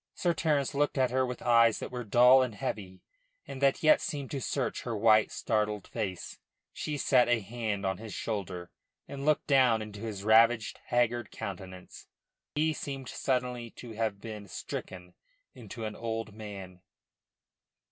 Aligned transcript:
Sir 0.15 0.33
Terence 0.33 0.73
looked 0.73 0.97
at 0.97 1.11
her 1.11 1.23
with 1.27 1.43
eyes 1.43 1.77
that 1.77 1.91
were 1.91 2.03
dull 2.03 2.41
and 2.41 2.55
heavy 2.55 3.03
and 3.45 3.61
that 3.61 3.83
yet 3.83 4.01
seemed 4.01 4.31
to 4.31 4.41
search 4.41 4.81
her 4.81 4.97
white, 4.97 5.31
startled 5.31 5.87
face. 5.87 6.39
She 6.73 6.97
set 6.97 7.29
a 7.29 7.39
hand 7.39 7.85
on 7.85 7.99
his 7.99 8.11
shoulder, 8.11 8.71
and 9.07 9.25
looked 9.27 9.45
down 9.45 9.79
into 9.79 9.99
his 10.01 10.23
ravaged, 10.23 10.79
haggard 10.87 11.29
countenance. 11.29 12.07
He 12.55 12.73
seemed 12.73 13.09
suddenly 13.09 13.69
to 13.77 13.91
have 13.91 14.19
been 14.19 14.47
stricken 14.47 15.13
into 15.53 15.85
an 15.85 15.95
old 15.95 16.33
man. 16.33 16.81